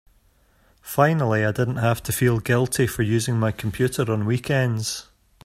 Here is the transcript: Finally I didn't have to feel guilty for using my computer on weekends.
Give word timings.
Finally 0.81 1.45
I 1.45 1.51
didn't 1.51 1.75
have 1.75 2.01
to 2.01 2.11
feel 2.11 2.39
guilty 2.39 2.87
for 2.87 3.03
using 3.03 3.37
my 3.39 3.51
computer 3.51 4.11
on 4.11 4.25
weekends. 4.25 5.05